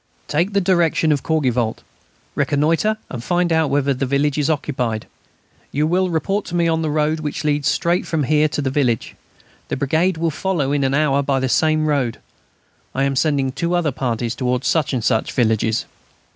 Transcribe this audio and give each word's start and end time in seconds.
"Take 0.27 0.53
the 0.53 0.61
direction 0.61 1.11
of 1.11 1.21
Courgivault. 1.21 1.83
Reconnoitre 2.33 2.97
and 3.11 3.23
find 3.23 3.53
out 3.53 3.69
whether 3.69 3.93
the 3.93 4.07
village 4.07 4.39
is 4.39 4.49
occupied. 4.49 5.05
You 5.71 5.85
will 5.85 6.09
report 6.09 6.43
to 6.45 6.55
me 6.55 6.67
on 6.67 6.81
the 6.81 6.89
road 6.89 7.19
which 7.19 7.43
leads 7.43 7.67
straight 7.67 8.07
from 8.07 8.23
here 8.23 8.47
to 8.47 8.63
the 8.63 8.71
village. 8.71 9.13
The 9.67 9.77
brigade 9.77 10.17
will 10.17 10.31
follow 10.31 10.69
you 10.69 10.71
in 10.71 10.83
an 10.83 10.95
hour 10.95 11.21
by 11.21 11.39
the 11.39 11.47
same 11.49 11.85
road. 11.85 12.17
I 12.95 13.03
am 13.03 13.15
sending 13.15 13.51
two 13.51 13.75
other 13.75 13.91
parties 13.91 14.33
towards 14.33 14.67
such 14.67 14.91
and 14.91 15.03
such 15.03 15.31
villages." 15.33 15.85